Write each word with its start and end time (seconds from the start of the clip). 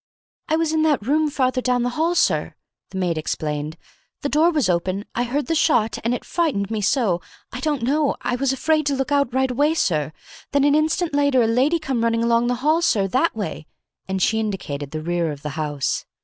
"I 0.49 0.55
was 0.55 0.73
in 0.73 0.81
that 0.81 1.05
room, 1.05 1.29
farther 1.29 1.61
down 1.61 1.83
the 1.83 1.89
hall, 1.91 2.15
sir," 2.15 2.55
the 2.89 2.97
maid 2.97 3.19
explained. 3.19 3.77
"The 4.23 4.29
door 4.29 4.49
was 4.49 4.67
open. 4.67 5.05
I 5.13 5.21
heard 5.23 5.45
the 5.45 5.53
shot, 5.53 5.99
and 6.03 6.11
it 6.15 6.25
frightened 6.25 6.71
me 6.71 6.81
so 6.81 7.21
I 7.51 7.59
don't 7.59 7.83
know 7.83 8.15
I 8.21 8.35
was 8.35 8.51
afraid 8.51 8.87
to 8.87 8.95
look 8.95 9.11
out 9.11 9.31
right 9.31 9.51
away, 9.51 9.75
sir. 9.75 10.11
Then, 10.53 10.63
an 10.63 10.73
instant 10.73 11.13
later, 11.13 11.43
a 11.43 11.45
lady 11.47 11.77
come 11.77 12.03
running 12.03 12.23
along 12.23 12.47
the 12.47 12.55
hall, 12.65 12.81
sir 12.81 13.07
that 13.09 13.35
way," 13.35 13.67
and 14.07 14.19
she 14.23 14.39
indicated 14.39 14.89
the 14.89 15.03
rear 15.03 15.31
of 15.31 15.43
the 15.43 15.49
house. 15.49 16.03